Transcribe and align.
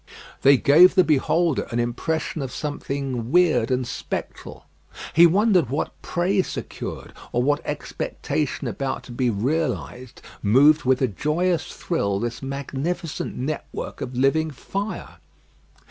They 0.41 0.57
gave 0.57 0.95
the 0.95 1.03
beholder 1.03 1.67
an 1.69 1.79
impression 1.79 2.41
of 2.41 2.51
something 2.51 3.31
weird 3.31 3.69
and 3.69 3.85
spectral: 3.85 4.65
he 5.13 5.27
wondered 5.27 5.69
what 5.69 5.91
prey 6.01 6.41
secured, 6.41 7.13
or 7.31 7.43
what 7.43 7.61
expectation 7.65 8.67
about 8.67 9.03
to 9.03 9.11
be 9.11 9.29
realised, 9.29 10.23
moved 10.41 10.85
with 10.85 11.03
a 11.03 11.07
joyous 11.07 11.65
thrill 11.71 12.19
this 12.19 12.41
magnificent 12.41 13.37
network 13.37 14.01
of 14.01 14.15
living 14.15 14.49
fire. 14.49 15.17